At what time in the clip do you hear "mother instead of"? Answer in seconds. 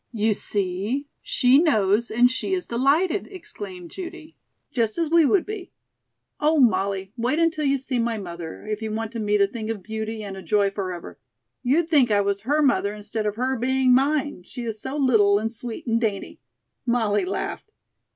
12.63-13.35